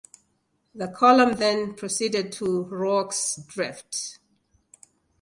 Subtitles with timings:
[0.73, 4.17] The column then proceeded to Rorke's Drift.